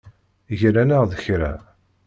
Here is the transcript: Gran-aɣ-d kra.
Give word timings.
Gran-aɣ-d 0.59 1.11
kra. 1.23 1.53